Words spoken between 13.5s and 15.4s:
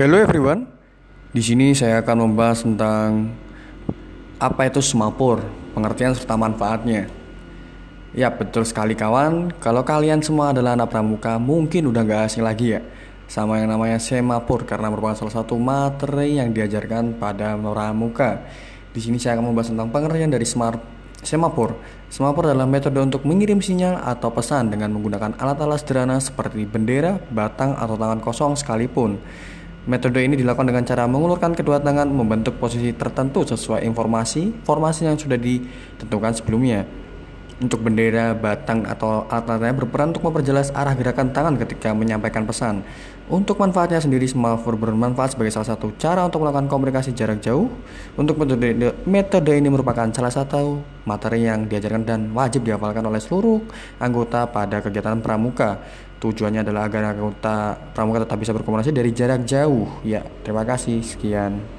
yang namanya semapur karena merupakan salah